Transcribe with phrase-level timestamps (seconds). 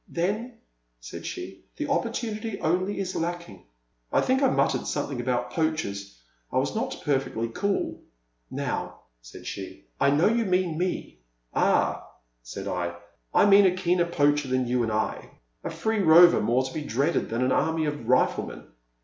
[0.11, 0.53] Tlien,
[0.99, 3.65] said she, the opportunity only is lacking/'
[4.11, 6.19] I think I muttered something about poachers—
[6.51, 8.01] I was not perfectly cool.
[8.49, 11.19] Now," said she, I know you mean me
[11.51, 12.03] 1 '*'* Ah,'*
[12.41, 16.41] said I, '* I mean a keener poacher than you or I, a free rover
[16.41, 18.65] more to be dreaded than an army of riflemen